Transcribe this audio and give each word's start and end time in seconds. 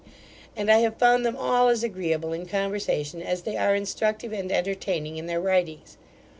and 0.55 0.71
I 0.71 0.79
have 0.79 0.97
found 0.97 1.23
them 1.23 1.37
all 1.37 1.67
as 1.67 1.83
agreeable 1.83 2.33
in 2.33 2.47
conversation 2.47 3.21
as 3.21 3.43
they 3.43 3.55
are 3.55 3.75
instructive 3.75 4.33
and 4.33 4.51
entertaining 4.51 5.17
in 5.17 5.27
their 5.27 5.39
writings. 5.39 5.95